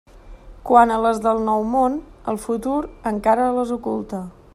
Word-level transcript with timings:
Quant 0.69 0.93
a 0.93 0.97
les 1.01 1.19
del 1.25 1.43
Nou 1.49 1.67
Món, 1.73 1.99
el 2.33 2.39
futur 2.47 2.81
encara 3.13 3.51
les 3.59 3.75
oculta. 3.77 4.23